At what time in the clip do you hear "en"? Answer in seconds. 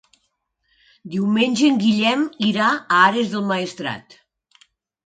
1.69-1.77